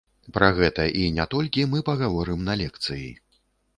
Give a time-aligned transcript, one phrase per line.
[0.35, 3.07] Пра гэта і не толькі мы пагаворым на лекцыі.